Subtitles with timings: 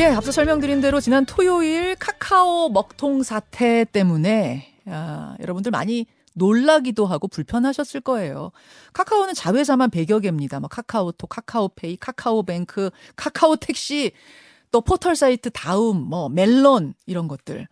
[0.00, 7.28] 예, 앞서 설명드린 대로 지난 토요일 카카오 먹통 사태 때문에 아, 여러분들 많이 놀라기도 하고
[7.28, 8.50] 불편하셨을 거예요.
[8.94, 10.58] 카카오는 자회사만 100여 개입니다.
[10.58, 14.12] 뭐 카카오톡, 카카오페이, 카카오뱅크, 카카오택시,
[14.70, 17.68] 또 포털 사이트 다음, 뭐 멜론 이런 것들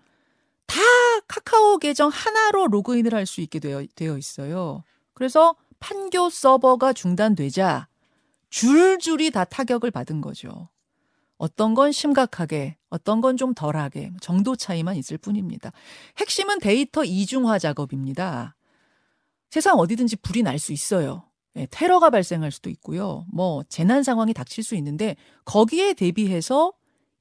[0.67, 0.81] 다
[1.29, 4.85] 카카오 계정 하나로 로그인을 할 수 있게 되어, 되어 있어요.
[5.15, 7.89] 그래서 판교 서버가 중단되자
[8.51, 10.69] 줄줄이 다 타격을 받은 거죠.
[11.39, 15.72] 어떤 건 심각하게, 어떤 건 좀 덜하게 정도 차이만 있을 뿐입니다.
[16.18, 18.57] 핵심은 데이터 이중화 작업입니다.
[19.50, 21.25] 세상 어디든지 불이 날 수 있어요.
[21.57, 23.25] 예, 테러가 발생할 수도 있고요.
[23.32, 26.72] 뭐 재난 상황이 닥칠 수 있는데 거기에 대비해서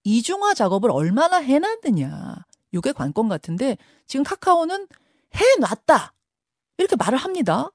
[0.03, 2.45] 이중화 작업을 얼마나 해놨느냐.
[2.73, 4.87] 요게 관건 같은데 지금 카카오는
[5.33, 6.13] 해놨다.
[6.77, 7.71] 이렇게 말을 합니다.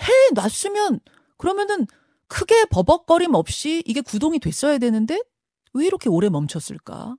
[0.00, 1.00] 해놨으면
[1.38, 1.86] 그러면은
[2.28, 5.20] 크게 버벅거림 없이 이게 구동이 됐어야 되는데
[5.74, 7.16] 왜 이렇게 오래 멈췄을까?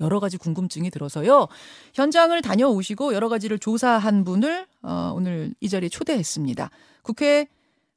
[0.00, 1.48] 여러 가지 궁금증이 들어서요.
[1.94, 6.70] 현장을 다녀오시고 여러 가지를 조사한 분을 어, 오늘 이 자리에 초대했습니다.
[7.02, 7.48] 국회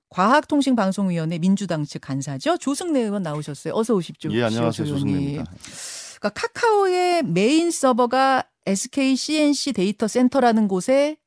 [0.10, 2.58] 과학통신방송위원회 민주당 측 간사죠.
[2.58, 3.74] 조승래 의원 나오셨어요.
[3.76, 4.32] 어서 오십시오.
[4.34, 4.88] 예, 안녕하세요.
[4.88, 5.44] 조승래입니다.
[6.20, 11.18] 그러니까 카카오의 메인 서버가 SK C&C 데이터 센터라는 곳에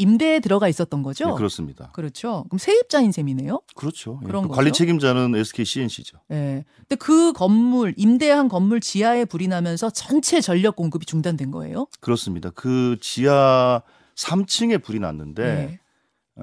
[0.00, 1.26] 임대에 들어가 있었던 거죠?
[1.26, 1.90] 네, 그렇습니다.
[1.92, 2.44] 그렇죠.
[2.48, 3.60] 그럼 세입자인 셈이네요?
[3.74, 4.18] 그렇죠.
[4.20, 4.48] 그런 예.
[4.48, 6.18] 관리 책임자는 SK CNC죠.
[6.30, 6.34] 예.
[6.34, 6.64] 네.
[6.78, 11.86] 근데 그 건물, 임대한 건물 지하에 불이 나면서 전체 전력 공급이 중단된 거예요?
[12.00, 12.48] 그렇습니다.
[12.50, 13.82] 그 지하
[14.16, 15.80] 3층에 불이 났는데 네.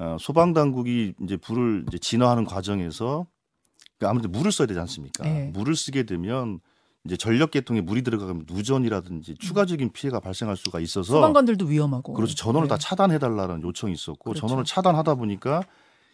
[0.00, 3.26] 어, 소방 당국이 이제 불을 이제 진화하는 과정에서
[4.00, 5.24] 아무래도 물을 써야 되지 않습니까?
[5.24, 5.50] 네.
[5.52, 6.60] 물을 쓰게 되면
[7.08, 12.68] 이제 전력 계통에 물이 들어가면 누전이라든지 추가적인 피해가 발생할 수가 있어서 소방관들도 위험하고 그렇죠 전원을
[12.68, 12.74] 네.
[12.74, 14.40] 다 차단해 달라는 요청이 있었고 그렇죠.
[14.46, 15.62] 전원을 차단하다 보니까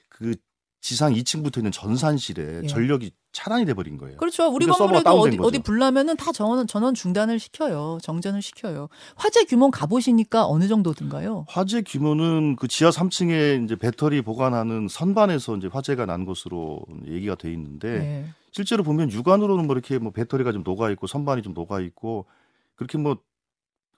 [0.09, 0.37] 그
[0.85, 2.67] 지상 2층 붙어 있는 전산실에 예.
[2.67, 4.19] 전력이 차단이 돼 버린 거예요.
[4.19, 4.49] 그렇죠.
[4.49, 7.97] 우리 그러니까 건물에도 어디, 어디 불나면은 다 전원 전원 중단을 시켜요.
[8.03, 8.89] 정전을 시켜요.
[9.17, 11.47] 화재 규모 가보시니까 어느 정도든가요?
[11.49, 17.51] 화재 규모는 그 지하 3층에 이제 배터리 보관하는 선반에서 이제 화재가 난 것으로 얘기가 돼
[17.51, 18.27] 있는데 예.
[18.51, 22.27] 실제로 보면 육안으로는 뭐 이렇게 뭐 배터리가 좀 녹아 있고 선반이 좀 녹아 있고
[22.75, 23.17] 그렇게 뭐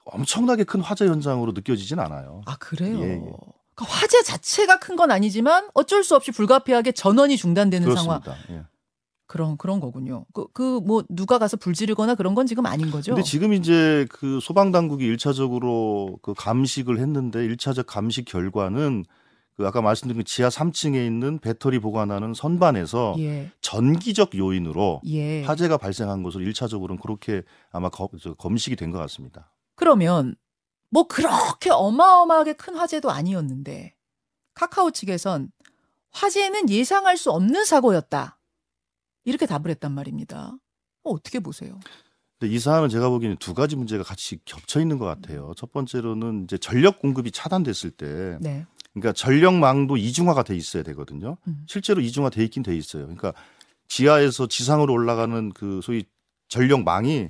[0.04, 2.42] 엄청나게 큰 화재 현장으로 느껴지진 않아요.
[2.46, 3.00] 아 그래요.
[3.00, 3.32] 예, 예.
[3.76, 8.20] 그러니까 화재 자체가 큰 건 아니지만 어쩔 수 없이 불가피하게 전원이 중단되는 그렇습니다.
[8.24, 8.38] 상황.
[8.50, 8.62] 예.
[9.28, 10.24] 그런 그런 거군요.
[10.32, 13.12] 그 그 뭐 누가 가서 불 지르거나 그런 건 지금 아닌 거죠.
[13.14, 19.04] 근데 지금 이제 그 소방 당국이 일차적으로 그 감식을 했는데 일차적 감식 결과는
[19.56, 23.50] 그 아까 말씀드린 그 지하 3층에 있는 배터리 보관하는 선반에서 예.
[23.62, 25.42] 전기적 요인으로 예.
[25.44, 28.08] 화재가 발생한 것으로 일차적으로는 그렇게 아마 거,
[28.38, 29.50] 검식이 된 것 같습니다.
[29.74, 30.34] 그러면
[30.96, 33.94] 뭐 그렇게 어마어마하게 큰 화재도 아니었는데
[34.54, 35.52] 카카오 측에선
[36.12, 38.38] 화재는 예상할 수 없는 사고였다.
[39.26, 40.56] 이렇게 답을 했단 말입니다.
[41.02, 41.78] 어, 어떻게 보세요?
[42.38, 45.52] 근데 이 사안은 제가 보기에는 두 가지 문제가 같이 겹쳐 있는 것 같아요.
[45.54, 48.64] 첫 번째로는 이제 전력 공급이 차단됐을 때 네.
[48.94, 51.36] 그러니까 전력망도 이중화가 돼 있어야 되거든요.
[51.46, 51.66] 음.
[51.68, 53.02] 실제로 이중화 돼 있긴 돼 있어요.
[53.02, 53.34] 그러니까
[53.88, 56.06] 지하에서 지상으로 올라가는 그 소위
[56.48, 57.28] 전력망이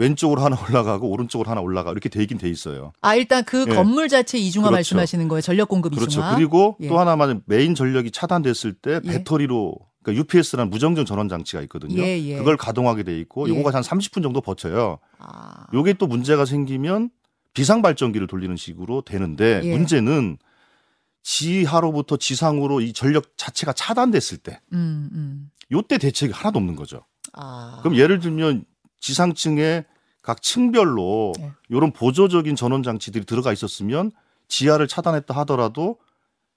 [0.00, 2.92] 왼쪽으로 하나 올라가고 오른쪽으로 하나 올라가 이렇게 돼 있긴 돼 있어요.
[3.02, 3.74] 아 일단 그 예.
[3.74, 4.76] 건물 자체 이중화 그렇죠.
[4.76, 5.42] 말씀하시는 거예요.
[5.42, 6.06] 전력 공급 이중화.
[6.06, 6.36] 그렇죠.
[6.36, 6.88] 그리고 예.
[6.88, 9.08] 또 하나만 메인 전력이 차단됐을 때 예.
[9.10, 12.02] 배터리로 그러니까 UPS라는 무정전 전원 장치가 있거든요.
[12.02, 12.36] 예, 예.
[12.38, 13.54] 그걸 가동하게 돼 있고 예.
[13.54, 14.98] 요거가 한 30분 정도 버텨요.
[15.18, 15.66] 아.
[15.74, 17.10] 요게 또 문제가 생기면
[17.52, 20.38] 비상 발전기를 돌리는 식으로 되는데 문제는
[21.22, 25.50] 지하로부터 지상으로 이 전력 자체가 차단됐을 때, 음, 음.
[25.70, 27.04] 요때 대책이 하나도 없는 거죠.
[27.34, 27.80] 아.
[27.82, 28.64] 그럼 예를 들면
[29.00, 29.84] 지상층에
[30.22, 31.52] 각 층별로 네.
[31.68, 34.12] 이런 보조적인 전원 장치들이 들어가 있었으면
[34.48, 35.96] 지하를 차단했다 하더라도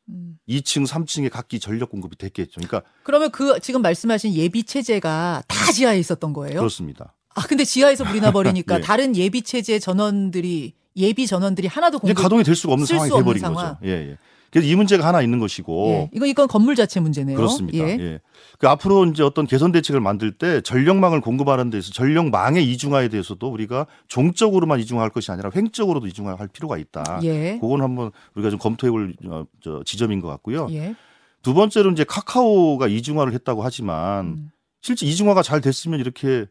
[0.10, 0.38] 음.
[0.50, 2.56] 2층, 3층에 각기 전력 공급이 됐겠죠.
[2.56, 6.60] 그러니까 그러면 그 지금 말씀하신 예비 체제가 다 지하에 있었던 거예요?
[6.60, 7.14] 그렇습니다.
[7.36, 8.84] 아 근데 지하에서 불이 나 버리니까 네.
[8.84, 13.42] 다른 예비 체제 전원들이 예비 전원들이 하나도 공급 가동이 될 수가 없는 상황이 돼 버린
[13.42, 13.78] 거죠.
[13.86, 14.18] 예, 예.
[14.54, 15.90] 그래서 이 문제가 하나 있는 것이고.
[15.90, 16.10] 예.
[16.14, 17.36] 이건 이건 건물 자체 문제네요.
[17.36, 17.80] 그렇습니다.
[17.80, 17.98] 예.
[18.00, 18.20] 예.
[18.60, 23.88] 그 앞으로 이제 어떤 개선 대책을 만들 때 전력망을 공급하는 데서 전력망의 이중화에 대해서도 우리가
[24.10, 27.22] 종적으로만 이중화할 것이 아니라 횡적으로도 이중화할 필요가 있다.
[27.24, 27.58] 예.
[27.60, 29.46] 그건 한번 우리가 좀 검토해볼 어,
[29.86, 30.68] 지점인 것 같고요.
[30.70, 30.94] 예.
[31.42, 34.52] 두 번째로 이제 카카오가 이중화를 했다고 하지만 음.
[34.82, 36.46] 실제 이중화가 잘 됐으면 이렇게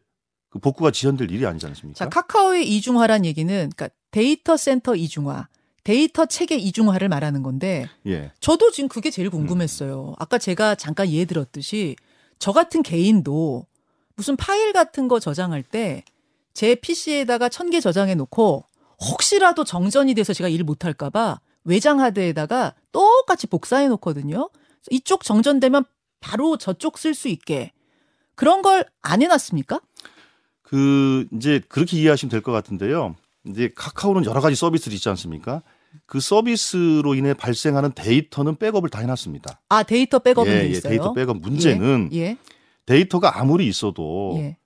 [0.49, 1.97] 그 복구가 지연될 일이 아니지 않습니까?
[1.97, 5.47] 자, 카카오의 이중화란 얘기는 그러니까 데이터 센터 이중화.
[5.83, 8.31] 데이터 체계 이중화를 말하는 건데 예.
[8.39, 10.09] 저도 지금 그게 제일 궁금했어요.
[10.09, 10.15] 음.
[10.17, 11.95] 아까 제가 잠깐 예해 들었듯이
[12.39, 13.65] 저 같은 개인도
[14.15, 16.03] 무슨 파일 같은 거 저장할 때
[16.53, 18.63] 제 PC에다가 천 개 저장해 놓고
[19.09, 24.51] 혹시라도 정전이 돼서 제가 일 못 할까 봐 외장 하드에다가 똑같이 복사해 놓거든요.
[24.91, 25.83] 이쪽 정전되면
[26.19, 27.71] 바로 저쪽 쓸 수 있게
[28.35, 29.81] 그런 걸 안 해놨습니까?
[30.61, 33.15] 그 이제 그렇게 이해하시면 될 것 같은데요.
[33.47, 35.61] 이제 카카오는 여러 가지 서비스들이 있지 않습니까?
[36.05, 39.61] 그 서비스로 인해 발생하는 데이터는 백업을 다 해놨습니다.
[39.69, 40.89] 아 데이터 백업은 예, 예, 있어요.
[40.89, 42.37] 데이터 백업 문제는 예, 예.
[42.85, 44.57] 데이터가 아무리 있어도 예.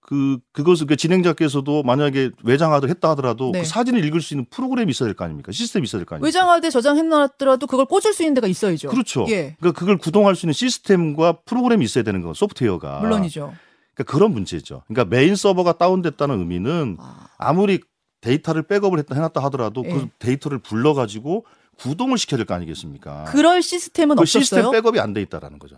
[0.00, 3.60] 그 그것을 그 진행자께서도 만약에 외장하드 했다 하더라도 네.
[3.60, 5.52] 그 사진을 읽을 수 있는 프로그램이 있어야 될 거 아닙니까?
[5.52, 6.26] 시스템이 있어야 될 거 아닙니까?
[6.26, 8.88] 외장하드 저장해놨더라도 그걸 꽂을 수 있는 데가 있어야죠.
[8.88, 9.26] 그렇죠.
[9.28, 9.54] 예.
[9.60, 13.00] 그러니까 그걸 구동할 수 있는 시스템과 프로그램이 있어야 되는 거 소프트웨어가.
[13.00, 13.52] 물론이죠.
[13.94, 14.82] 그러니까 그런 문제죠.
[14.88, 16.96] 그러니까 메인 서버가 다운됐다는 의미는
[17.38, 17.52] 아.
[17.52, 17.80] 무리
[18.20, 19.92] 데이터를 백업을 했다 해놨다 하더라도 예.
[19.92, 21.46] 그 데이터를 불러가지고
[21.78, 23.24] 구동을 시켜야 될 거 아니겠습니까?
[23.24, 24.42] 그럴 시스템은 그 없었어요.
[24.42, 25.76] 시스템 백업이 안 돼 있다라는 거죠.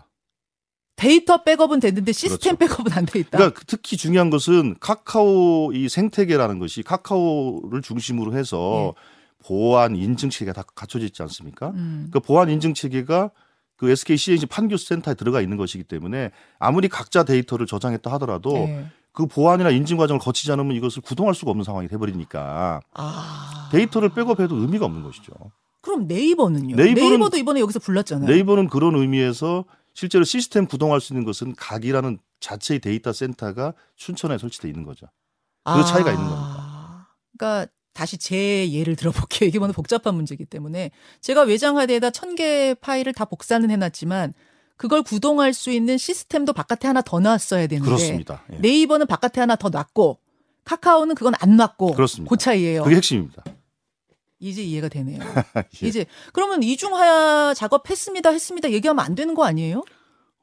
[0.95, 2.75] 데이터 백업은 됐는데 시스템 그렇죠.
[2.75, 3.37] 백업은 안 돼 있다.
[3.37, 9.01] 그러니까 특히 중요한 것은 카카오 이 생태계라는 것이 카카오를 중심으로 해서 네.
[9.45, 11.71] 보안 인증 체계가 다 갖춰져 있지 않습니까?
[11.71, 12.09] 음.
[12.11, 13.31] 그 보안 인증 체계가
[13.75, 18.85] 그 SK C&C 판교 센터에 들어가 있는 것이기 때문에 아무리 각자 데이터를 저장했다 하더라도 네.
[19.13, 23.69] 그 보안이나 인증 과정을 거치지 않으면 이것을 구동할 수가 없는 상황이 돼버리니까 아.
[23.71, 25.31] 데이터를 백업해도 의미가 없는 것이죠.
[25.81, 26.75] 그럼 네이버는요?
[26.75, 28.27] 네이버는, 네이버도 이번에 여기서 불렀잖아요.
[28.29, 34.67] 네이버는 그런 의미에서 실제로 시스템 구동할 수 있는 것은 각이라는 자체의 데이터 센터가 춘천에 설치돼
[34.67, 35.05] 있는 거죠.
[35.63, 37.15] 그 아, 차이가 있는 겁니다.
[37.37, 39.47] 그러니까 다시 제 예를 들어볼게요.
[39.47, 40.89] 이게 워낙 복잡한 문제이기 때문에
[41.21, 44.33] 제가 외장하드에다 천 개 파일을 다 복사는 해놨지만
[44.83, 48.43] 그걸 구동할 수 있는 시스템도 바깥에 하나 더 놨어야 되는데 그렇습니다.
[48.51, 48.57] 예.
[48.57, 50.19] 네이버는 바깥에 하나 더 놨고
[50.65, 52.29] 카카오는 그건 안 놨고 그렇습니다.
[52.29, 52.83] 그 차이예요.
[52.83, 53.45] 그게 핵심입니다.
[54.39, 55.19] 이제 이해가 되네요.
[55.81, 55.87] 예.
[55.87, 59.85] 이제 그러면 이중화 작업했습니다, 했습니다 얘기하면 안 되는 거 아니에요?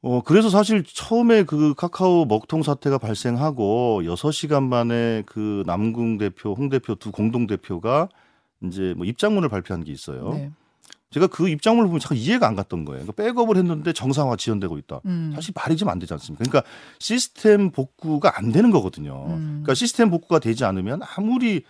[0.01, 6.71] 어 그래서 사실 처음에 그 카카오 먹통 사태가 발생하고 6시간 만에 그 남궁 대표, 홍
[6.71, 8.09] 대표 두 공동 대표가
[8.65, 10.31] 이제 뭐 입장문을 발표한 게 있어요.
[10.33, 10.51] 네.
[11.11, 13.05] 제가 그 입장문을 보면 참 이해가 안 갔던 거예요.
[13.05, 15.01] 그러니까 백업을 했는데 정상화 지연되고 있다.
[15.07, 15.33] 음.
[15.35, 16.45] 사실 말이 좀 안 되지 않습니까?
[16.45, 16.71] 그러니까
[17.01, 19.25] 시스템 복구가 안 되는 거거든요.
[19.29, 19.47] 음.
[19.63, 21.65] 그러니까 시스템 복구가 되지 않으면 아무리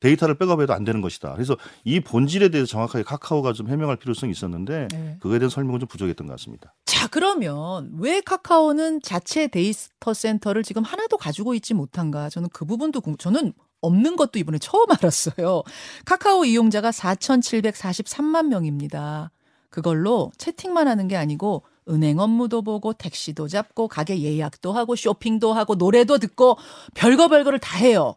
[0.00, 1.32] 데이터를 백업해도 안 되는 것이다.
[1.32, 5.16] 그래서 이 본질에 대해서 정확하게 카카오가 좀 해명할 필요성이 있었는데 네.
[5.18, 6.74] 그거에 대한 설명은 좀 부족했던 것 같습니다.
[6.84, 12.28] 자, 그러면 왜 카카오는 자체 데이터 센터를 지금 하나도 가지고 있지 못한가?
[12.28, 13.16] 저는 그 부분도 궁...
[13.16, 13.54] 저는
[13.84, 15.62] 없는 것도 이번에 처음 알았어요.
[16.04, 19.30] 카카오 이용자가 4,743만 명입니다.
[19.70, 25.74] 그걸로 채팅만 하는 게 아니고 은행 업무도 보고 택시도 잡고 가게 예약도 하고 쇼핑도 하고
[25.74, 26.56] 노래도 듣고
[26.94, 28.16] 별거 별거를 다 해요.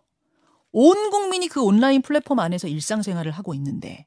[0.72, 4.06] 온 국민이 그 온라인 플랫폼 안에서 일상생활을 하고 있는데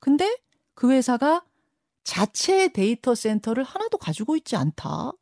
[0.00, 0.36] 근데
[0.74, 1.44] 그 회사가
[2.04, 5.12] 자체 데이터 센터를 하나도 가지고 있지 않다.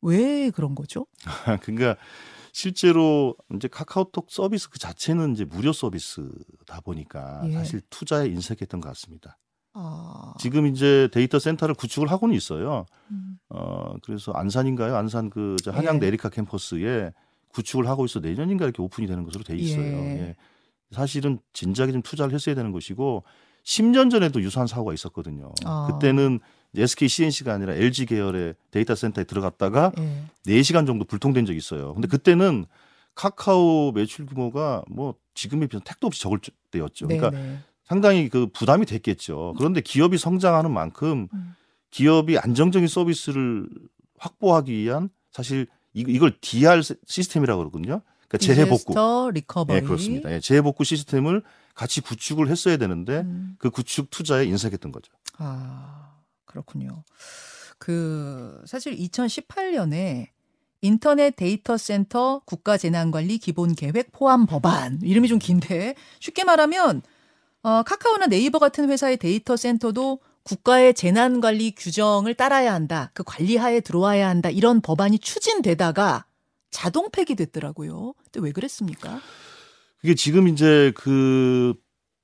[0.00, 1.06] 왜 그런 거죠?
[1.62, 1.96] 그러니까
[2.52, 7.52] 실제로 이제 카카오톡 서비스 그 자체는 이제 무료 서비스다 보니까 예.
[7.52, 9.38] 사실 투자에 인색했던 것 같습니다.
[9.72, 10.34] 아...
[10.38, 12.84] 지금 이제 데이터 센터를 구축을 하고는 있어요.
[13.10, 13.38] 음.
[13.48, 14.94] 어 그래서 안산인가요?
[14.94, 16.00] 안산 그 한양 예.
[16.00, 17.12] 에리카 캠퍼스에
[17.48, 19.82] 구축을 하고 있어 내년인가 이렇게 오픈이 되는 것으로 돼 있어요.
[19.82, 20.20] 예.
[20.20, 20.36] 예.
[20.90, 23.24] 사실은 진작에 좀 투자를 했어야 되는 것이고
[23.64, 25.52] 10년 전에도 유사한 사고가 있었거든요.
[25.64, 25.88] 아.
[25.90, 26.38] 그때는
[26.76, 30.24] SK C&C가 아니라 LG 계열의 데이터 센터에 들어갔다가 예.
[30.46, 31.92] 4시간 정도 불통된 적이 있어요.
[31.94, 32.64] 근데 그때는
[33.14, 36.38] 카카오 매출 규모가 뭐 지금에 비해서 택도 없이 적을
[36.70, 37.06] 때였죠.
[37.06, 37.58] 그러니까 네네.
[37.84, 39.54] 상당히 그 부담이 됐겠죠.
[39.58, 41.54] 그런데 기업이 성장하는 만큼 음.
[41.90, 43.68] 기업이 안정적인 서비스를
[44.18, 48.00] 확보하기 위한 사실 이걸 DR 시스템이라고 그러거든요.
[48.28, 49.30] 그러니까 재해 복구.
[49.32, 49.80] recovery.
[49.80, 50.32] 네, 그렇습니다.
[50.32, 51.42] 예, 재해 복구 시스템을
[51.74, 53.56] 같이 구축을 했어야 되는데 음.
[53.58, 55.12] 그 구축 투자에 인색했던 거죠.
[55.36, 56.11] 아,
[56.52, 57.02] 그렇군요.
[57.78, 60.28] 그 사실 2018년에
[60.82, 67.02] 인터넷 데이터 센터 국가재난관리 기본 계획 포함 법안 이름이 좀 긴데 쉽게 말하면
[67.62, 73.10] 어, 카카오나 네이버 같은 회사의 데이터 센터도 국가의 재난관리 규정을 따라야 한다.
[73.14, 74.50] 그 관리하에 들어와야 한다.
[74.50, 76.26] 이런 법안이 추진되다가
[76.72, 78.14] 자동 폐기됐더라고요.
[78.24, 79.20] 근데 왜 그랬습니까?
[80.00, 81.74] 그게 지금 이제 그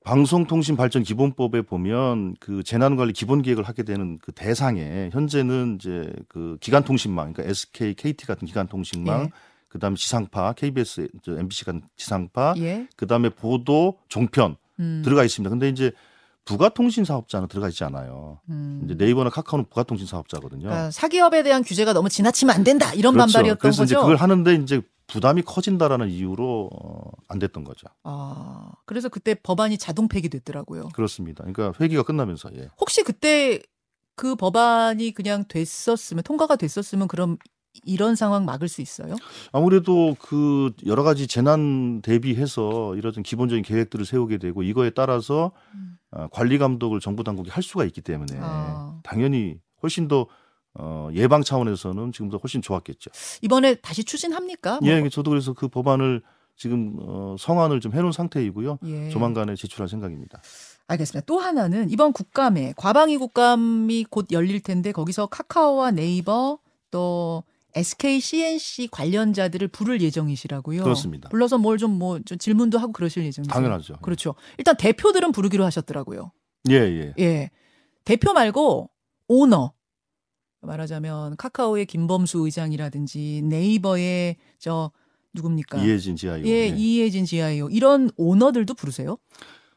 [0.09, 7.51] 방송통신발전 기본법에 보면 그 재난관리 기본계획을 하게 되는 그 대상에 현재는 이제 그 기간통신망, 그러니까
[7.51, 9.29] SK, KT 같은 기간통신망, 예.
[9.67, 12.87] 그다음에 지상파, KBS, MBC 같은 지상파, 예.
[12.95, 15.03] 그다음에 보도, 종편 음.
[15.05, 15.47] 들어가 있습니다.
[15.47, 15.91] 근데 이제
[16.43, 18.39] 부가통신 사업자는 들어가 있지 않아요.
[18.49, 18.81] 음.
[18.85, 20.69] 이제 네이버나 카카오는 부가통신 사업자거든요.
[20.69, 23.33] 그러니까 사기업에 대한 규제가 너무 지나치면 안 된다 이런 그렇죠.
[23.33, 23.93] 반발이었던 그래서 거죠.
[23.93, 27.87] 이제 그걸 하는데 이제 부담이 커진다라는 이유로 어, 안 됐던 거죠.
[28.03, 30.89] 아 그래서 그때 법안이 자동 폐기됐더라고요.
[30.89, 31.43] 그렇습니다.
[31.43, 32.69] 그러니까 회기가 끝나면서 예.
[32.79, 33.59] 혹시 그때
[34.15, 37.37] 그 법안이 그냥 됐었으면 통과가 됐었으면 그럼
[37.85, 39.15] 이런 상황 막을 수 있어요?
[39.51, 45.97] 아무래도 그 여러 가지 재난 대비해서 이런 기본적인 계획들을 세우게 되고 이거에 따라서 음.
[46.11, 48.99] 어, 관리 감독을 정부 당국이 할 수가 있기 때문에 아.
[49.03, 50.27] 당연히 훨씬 더
[50.79, 53.11] 어, 예방 차원에서는 지금보다 훨씬 좋았겠죠.
[53.41, 54.79] 이번에 다시 추진합니까?
[54.81, 54.89] 뭐.
[54.89, 56.21] 예, 저도 그래서 그 법안을
[56.55, 58.79] 지금 어, 성안을 좀 해놓은 상태이고요.
[58.85, 59.09] 예.
[59.09, 60.41] 조만간에 제출할 생각입니다.
[60.87, 61.25] 알겠습니다.
[61.25, 66.59] 또 하나는 이번 국감에 과방위 국감이 곧 열릴 텐데 거기서 카카오와 네이버
[66.91, 67.43] 또
[67.75, 70.83] SK CNC 관련자들을 부를 예정이시라고요.
[70.83, 71.29] 그렇습니다.
[71.29, 73.53] 불러서 뭘좀뭐좀 질문도 하고 그러실 예정이세요.
[73.53, 73.97] 당연하죠.
[74.01, 74.35] 그렇죠.
[74.57, 76.31] 일단 대표들은 부르기로 하셨더라고요.
[76.69, 77.13] 예, 예.
[77.19, 77.49] 예.
[78.03, 78.89] 대표 말고
[79.27, 79.73] 오너
[80.69, 84.91] 말하자면 카카오의 김범수 의장이라든지 네이버의 저
[85.33, 85.79] 누굽니까?
[85.79, 86.45] 이혜진 지아이오.
[86.45, 86.77] 예, 네.
[86.77, 87.69] 이혜진 지아이오.
[87.69, 89.17] 이런 오너들도 부르세요?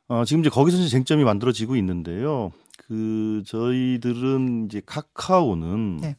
[0.09, 2.53] 어, 지금 이제 거기서 이제 쟁점이 만들어지고 있는데요.
[2.79, 6.17] 그 저희들은 이제 카카오는 네.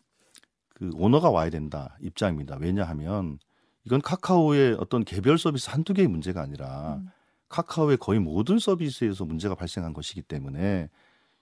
[0.70, 2.58] 그 오너가 와야 된다 입장입니다.
[2.60, 3.38] 왜냐하면
[3.86, 7.10] 이건 카카오의 어떤 개별 서비스 한두 개의 문제가 아니라 음.
[7.50, 10.90] 카카오의 거의 모든 서비스에서 문제가 발생한 것이기 때문에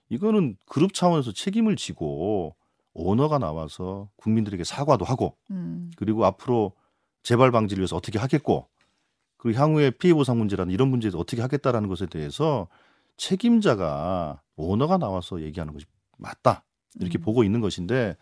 [0.10, 2.56] 이거는 그룹 차원에서 책임을 지고
[2.93, 5.91] 오너가 나와서 국민들에게 사과도 하고 음.
[5.95, 6.74] 그리고 앞으로
[7.24, 8.67] 재발 방지를 위해서 어떻게 하겠고
[9.38, 12.67] 그리고 향후에 피해 보상 문제라는 이런 문제도 어떻게 하겠다라는 것에 대해서
[13.17, 15.86] 책임자가 오너가 나와서 얘기하는 것이
[16.17, 16.63] 맞다
[17.00, 17.21] 이렇게 음.
[17.21, 18.17] 보고 있는 것인데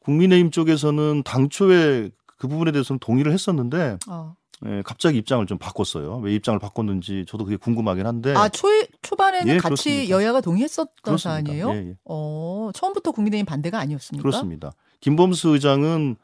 [0.00, 4.36] 국민의힘 쪽에서는 당초에 그 부분에 대해서는 동의를 했었는데 어.
[4.64, 6.18] 예, 갑자기 입장을 좀 바꿨어요.
[6.18, 8.34] 왜 입장을 바꿨는지 저도 그게 궁금하긴 한데.
[8.34, 8.68] 아, 초,
[9.02, 10.10] 초반에는 예, 같이 그렇습니다.
[10.10, 11.70] 여야가 동의했었던 사안이에요?
[11.70, 11.96] 예, 예.
[12.04, 14.22] 어, 처음부터 국민의힘 반대가 아니었습니까?
[14.22, 14.72] 그렇습니다.
[15.00, 16.16] 김범수 의장은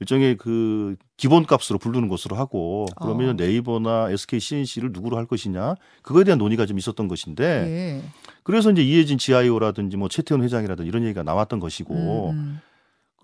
[0.00, 3.32] 일종의 그 기본값으로 부르는 것으로 하고 그러면 어.
[3.32, 8.02] 네이버나 SK CNC를 누구로 할 것이냐 그거에 대한 논의가 좀 있었던 것인데 예.
[8.42, 12.60] 그래서 이제 이해진 GIO라든지 뭐 최태원 회장이라든지 이런 얘기가 나왔던 것이고 음.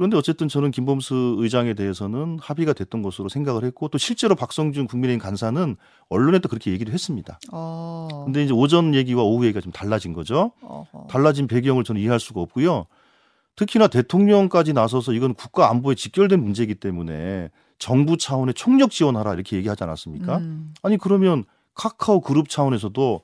[0.03, 0.11] 음.
[0.13, 5.21] 그런데 어쨌든 저는 김범수 의장에 대해서는 합의가 됐던 것으로 생각을 했고 또 실제로 박성준 국민의힘
[5.21, 5.77] 간사는
[6.09, 7.39] 언론에 도 그렇게 얘기를 했습니다.
[7.53, 8.09] 어.
[8.25, 10.53] 근데 이제 오전 얘기와 오후 얘기가 좀 달라진 거죠.
[10.63, 11.07] 어허.
[11.09, 12.87] 달라진 배경을 저는 이해할 수가 없고요.
[13.55, 19.85] 특히나 대통령까지 나서서 이건 국가 안보에 직결된 문제이기 때문에 정부 차원의 총력 지원하라 이렇게 얘기하지
[19.85, 20.39] 않았습니까?
[20.39, 20.75] 음.
[20.83, 21.45] 아니 그러면
[21.75, 23.21] 카카오 그룹 차원에서도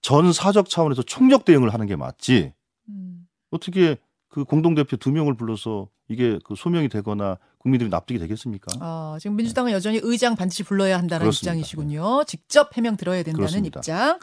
[0.00, 2.52] 전 사적 차원에서 총력 대응을 하는 게 맞지.
[2.88, 3.26] 음.
[3.50, 3.96] 어떻게
[4.28, 8.66] 그 공동대표 두 명을 불러서 이게 그 소명이 되거나 국민들이 납득이 되겠습니까?
[8.80, 11.52] 어, 지금 민주당은 여전히 의장 반드시 불러야 한다는 그렇습니다.
[11.52, 12.24] 입장이시군요.
[12.24, 13.80] 직접 해명 들어야 된다는 그렇습니다.
[13.80, 14.18] 입장.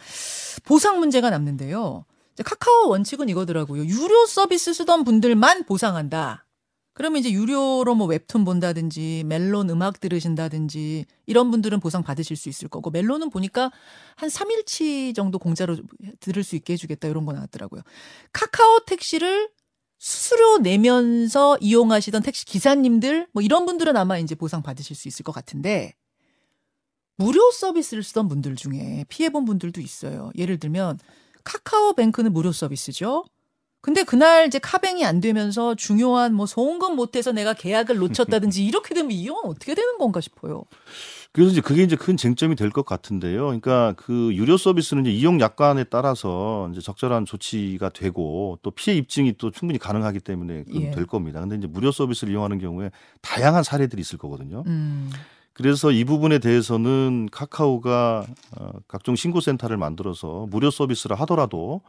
[0.65, 2.05] 보상 문제가 남는데요.
[2.43, 3.85] 카카오 원칙은 이거더라고요.
[3.85, 6.45] 유료 서비스 쓰던 분들만 보상한다.
[6.93, 12.69] 그러면 이제 유료로 뭐 웹툰 본다든지 멜론 음악 들으신다든지 이런 분들은 보상 받으실 수 있을
[12.69, 13.69] 거고 멜론은 보니까
[14.15, 15.75] 한 3일치 정도 공짜로
[16.21, 17.81] 들을 수 있게 해주겠다 이런 거 나왔더라고요.
[18.31, 19.49] 카카오 택시를
[19.97, 25.31] 수수료 내면서 이용하시던 택시 기사님들 뭐 이런 분들은 아마 이제 보상 받으실 수 있을 것
[25.31, 25.93] 같은데
[27.17, 30.31] 무료 서비스를 쓰던 분들 중에 피해 본 분들도 있어요.
[30.37, 30.99] 예를 들면
[31.43, 33.25] 카카오뱅크는 무료 서비스죠.
[33.81, 39.11] 근데 그날 이제 카뱅이 안 되면서 중요한 뭐 송금 못해서 내가 계약을 놓쳤다든지 이렇게 되면
[39.11, 40.63] 이 경우는 어떻게 되는 건가 싶어요.
[41.35, 43.43] 그래서 이제 그게 이제 큰 쟁점이 될 것 같은데요.
[43.47, 49.33] 그러니까 그 유료 서비스는 이제 이용 약관에 따라서 이제 적절한 조치가 되고 또 피해 입증이
[49.37, 50.91] 또 충분히 가능하기 때문에 예.
[50.91, 51.41] 될 겁니다.
[51.41, 52.89] 근데 이제 무료 서비스를 이용하는 경우에
[53.21, 54.63] 다양한 사례들이 있을 거거든요.
[54.67, 55.11] 음.
[55.51, 58.25] 그래서 이 부분에 대해서는 카카오가
[58.57, 61.81] 어, 각종 신고센터를 만들어서 무료 서비스를 하더라도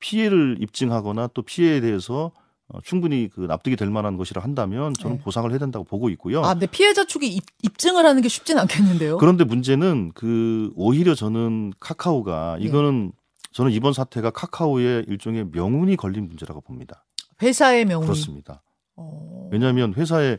[0.00, 2.32] 피해를 입증하거나 또 피해에 대해서
[2.68, 5.22] 어, 충분히 그 납득이 될 만한 것이라 한다면 저는 네.
[5.22, 6.42] 보상을 해야 된다고 보고 있고요.
[6.42, 9.18] 아, 근데 피해자 측이 입, 입증을 하는 게 쉽진 않겠는데요.
[9.18, 12.64] 그런데 문제는 그 오히려 저는 카카오가 네.
[12.64, 13.12] 이거는
[13.52, 17.04] 저는 이번 사태가 카카오의 일종의 명운이 걸린 문제라고 봅니다.
[17.42, 18.06] 회사의 명운.
[18.06, 18.62] 그렇습니다.
[18.96, 19.48] 어...
[19.52, 20.38] 왜냐하면 회사의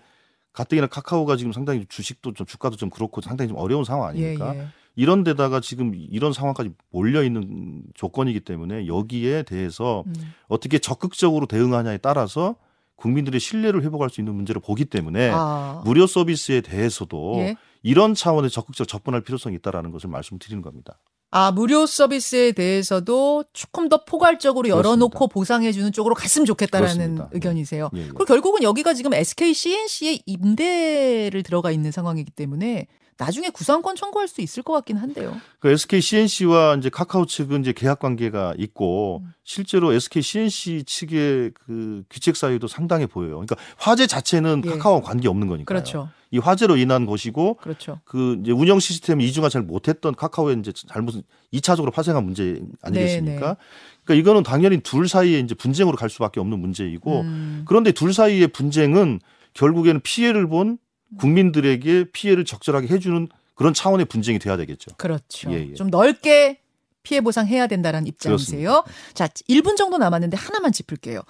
[0.52, 4.56] 가뜩이나 카카오가 지금 상당히 주식도 좀 주가도 좀 그렇고 상당히 좀 어려운 상황 아닙니까?
[4.56, 4.68] 예, 예.
[4.96, 10.14] 이런 데다가 지금 이런 상황까지 몰려 있는 조건이기 때문에 여기에 대해서 음.
[10.48, 12.56] 어떻게 적극적으로 대응하냐에 따라서
[12.96, 15.82] 국민들의 신뢰를 회복할 수 있는 문제를 보기 때문에 아.
[15.86, 17.56] 무료 서비스에 대해서도 예?
[17.84, 20.98] 이런 차원의 적극적 접근할 필요성이 있다라는 것을 말씀드리는 겁니다.
[21.32, 27.30] 아, 무료 서비스에 대해서도 조금 더 포괄적으로 열어놓고 보상해주는 쪽으로 갔으면 좋겠다라는 그렇습니다.
[27.34, 27.90] 의견이세요.
[27.94, 28.04] 예, 예.
[28.06, 34.42] 그리고 결국은 여기가 지금 SK CNC의 임대를 들어가 있는 상황이기 때문에 나중에 구상권 청구할 수
[34.42, 35.38] 있을 것 같긴 한데요.
[35.60, 39.34] 그 SK CNC와 이제 카카오 측은 이제 계약 관계가 있고 음.
[39.44, 43.32] 실제로 SK CNC 측의 그 귀책 사유도 상당해 보여요.
[43.36, 44.70] 그러니까 화재 자체는 예.
[44.72, 45.66] 카카오와 관계 없는 거니까요.
[45.66, 46.10] 그렇죠.
[46.32, 48.02] 이 화재로 인한 것이고 그렇죠.
[48.04, 51.16] 그 이제 운영 시스템 이중화 잘 못했던 카카오의 이제 잘못
[51.54, 53.40] 2차적으로 파생한 문제 아니겠습니까?
[53.40, 53.54] 네네.
[53.54, 53.56] 네.
[54.04, 57.64] 그러니까 이거는 당연히 둘 사이에 이제 분쟁으로 갈 수밖에 없는 문제이고 음.
[57.66, 59.22] 그런데 둘 사이의 분쟁은
[59.54, 60.78] 결국에는 피해를 본
[61.18, 64.92] 국민들에게 피해를 적절하게 해주는 그런 차원의 분쟁이 돼야 되겠죠.
[64.98, 65.52] 그렇죠.
[65.52, 65.74] 예, 예.
[65.74, 66.60] 좀 넓게
[67.04, 68.84] 피해 보상해야 된다는 입장이세요.
[68.84, 69.14] 그렇습니다.
[69.14, 71.22] 자, 1분 정도 남았는데 하나만 짚을게요.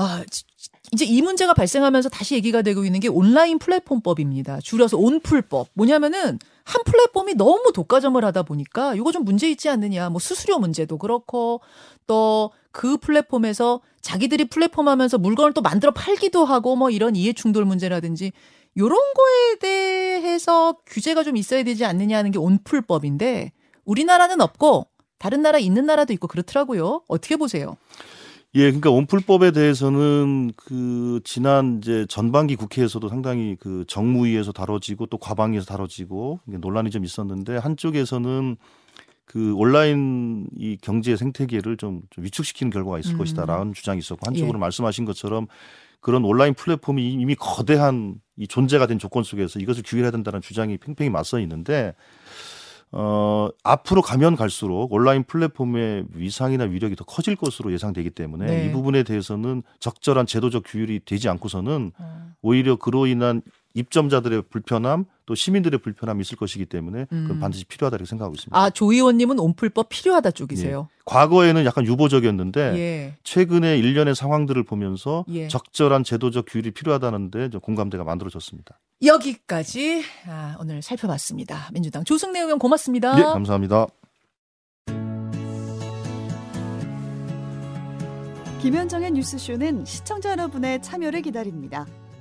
[0.00, 0.24] 아,
[0.92, 4.60] 이제 이 문제가 발생하면서 다시 얘기가 되고 있는 게 온라인 플랫폼법입니다.
[4.60, 5.68] 줄여서 온플법.
[5.74, 10.08] 뭐냐면은 한 플랫폼이 너무 독과점을 하다 보니까 이거 좀 문제 있지 않느냐.
[10.08, 11.60] 뭐 수수료 문제도 그렇고
[12.06, 17.64] 또 그 플랫폼에서 자기들이 플랫폼 하면서 물건을 또 만들어 팔기도 하고 뭐 이런 이해 충돌
[17.64, 18.32] 문제라든지
[18.78, 23.52] 요런 거에 대해서 규제가 좀 있어야 되지 않느냐 하는 게 온풀법인데
[23.84, 24.86] 우리나라는 없고
[25.18, 27.02] 다른 나라 있는 나라도 있고 그렇더라고요.
[27.08, 27.76] 어떻게 보세요?
[28.56, 35.66] 예, 그러니까 온풀법에 대해서는 그 지난 이제 전반기 국회에서도 상당히 그 정무위에서 다뤄지고 또 과방위에서
[35.66, 38.56] 다뤄지고 논란이 좀 있었는데 한쪽에서는
[39.24, 43.18] 그 온라인 이 경제 생태계를 좀, 좀 위축시키는 결과가 있을 음.
[43.18, 44.60] 것이다라는 주장이 있었고 한쪽으로 예.
[44.60, 45.46] 말씀하신 것처럼
[46.00, 51.10] 그런 온라인 플랫폼이 이미 거대한 이 존재가 된 조건 속에서 이것을 규율해야 된다는 주장이 팽팽히
[51.10, 51.94] 맞서 있는데
[52.92, 58.66] 어, 앞으로 가면 갈수록 온라인 플랫폼의 위상이나 위력이 더 커질 것으로 예상되기 때문에 네.
[58.66, 62.32] 이 부분에 대해서는 적절한 제도적 규율이 되지 않고서는 어.
[62.42, 63.42] 오히려 그로 인한
[63.74, 67.40] 입점자들의 불편함 또 시민들의 불편함이 있을 것이기 때문에 그건 음.
[67.40, 68.58] 반드시 필요하다 고 생각하고 있습니다.
[68.58, 70.88] 아, 조 의원님은 온풀법 필요하다 쪽이세요?
[70.90, 71.00] 예.
[71.04, 73.14] 과거에는 약간 유보적이었는데 예.
[73.22, 75.48] 최근에 일련의 상황들을 보면서 예.
[75.48, 78.78] 적절한 제도적 규율이 필요하다는데 공감대가 만들어졌습니다.
[79.04, 81.70] 여기까지 아, 오늘 살펴봤습니다.
[81.72, 83.18] 민주당 조승래 의원 고맙습니다.
[83.18, 83.86] 예, 감사합니다.
[88.60, 91.86] 김현정의 뉴스쇼는 시청자 여러분의 참여를 기다립니다.